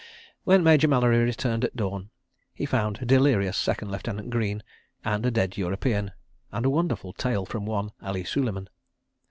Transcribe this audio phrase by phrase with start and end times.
[0.45, 2.09] When Major Mallery returned at dawn
[2.55, 4.63] he found a delirious Second Lieutenant Greene
[5.05, 6.11] (and a dead European,
[6.51, 8.67] and a wonderful tale from one Ali Suleiman.